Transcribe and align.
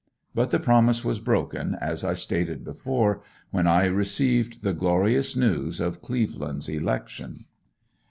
But 0.33 0.49
the 0.49 0.57
promise 0.59 1.05
was 1.05 1.19
broken, 1.19 1.77
as 1.79 2.03
I 2.03 2.15
stated 2.15 2.63
before, 2.63 3.21
when 3.51 3.67
I 3.67 3.85
received 3.85 4.63
the 4.63 4.73
glorious 4.73 5.35
news 5.35 5.79
of 5.79 6.01
Cleveland's 6.01 6.67
election. 6.67 7.45